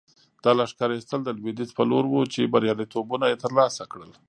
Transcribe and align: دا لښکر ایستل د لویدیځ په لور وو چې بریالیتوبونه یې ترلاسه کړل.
دا 0.43 0.51
لښکر 0.57 0.89
ایستل 0.93 1.19
د 1.25 1.29
لویدیځ 1.39 1.69
په 1.77 1.83
لور 1.89 2.05
وو 2.07 2.21
چې 2.33 2.51
بریالیتوبونه 2.53 3.25
یې 3.31 3.41
ترلاسه 3.43 3.83
کړل. 3.91 4.11